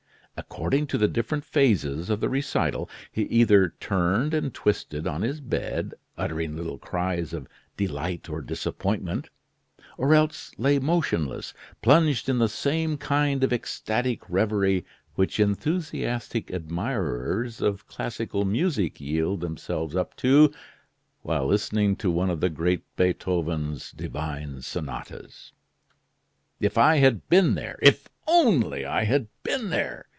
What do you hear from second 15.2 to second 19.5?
enthusiastic admirers of classical music yield